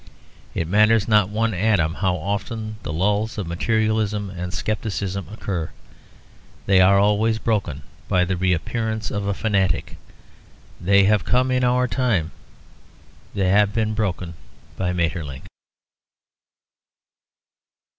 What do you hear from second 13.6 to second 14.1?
been